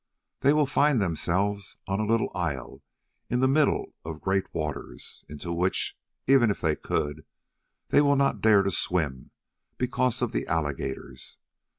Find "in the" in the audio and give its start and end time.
3.29-3.47